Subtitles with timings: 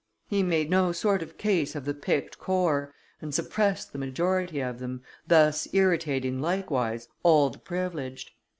[0.27, 4.79] He made no sort of case of the picked corps and suppressed the majority of
[4.79, 8.31] them, thus irritating, likewise, all the privileged.